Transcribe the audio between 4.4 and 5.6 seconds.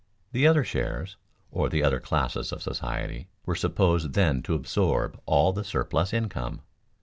to absorb all